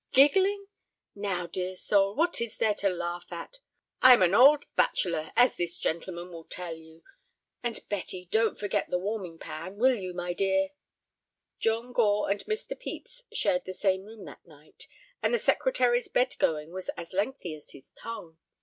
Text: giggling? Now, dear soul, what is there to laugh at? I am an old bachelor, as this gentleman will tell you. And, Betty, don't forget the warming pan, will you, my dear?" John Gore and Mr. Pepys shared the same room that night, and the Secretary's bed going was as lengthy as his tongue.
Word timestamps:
giggling? 0.13 0.65
Now, 1.13 1.45
dear 1.45 1.75
soul, 1.75 2.15
what 2.15 2.41
is 2.41 2.57
there 2.57 2.73
to 2.73 2.89
laugh 2.89 3.31
at? 3.31 3.59
I 4.01 4.13
am 4.13 4.23
an 4.23 4.33
old 4.33 4.65
bachelor, 4.75 5.31
as 5.35 5.55
this 5.57 5.77
gentleman 5.77 6.31
will 6.31 6.45
tell 6.45 6.75
you. 6.75 7.03
And, 7.61 7.87
Betty, 7.87 8.25
don't 8.31 8.57
forget 8.57 8.89
the 8.89 8.97
warming 8.97 9.37
pan, 9.37 9.75
will 9.77 9.93
you, 9.93 10.15
my 10.15 10.33
dear?" 10.33 10.69
John 11.59 11.93
Gore 11.93 12.31
and 12.31 12.43
Mr. 12.45 12.69
Pepys 12.69 13.21
shared 13.31 13.65
the 13.65 13.75
same 13.75 14.05
room 14.05 14.25
that 14.25 14.43
night, 14.43 14.87
and 15.21 15.35
the 15.35 15.37
Secretary's 15.37 16.07
bed 16.07 16.35
going 16.39 16.71
was 16.73 16.89
as 16.97 17.13
lengthy 17.13 17.53
as 17.53 17.69
his 17.69 17.91
tongue. 17.91 18.39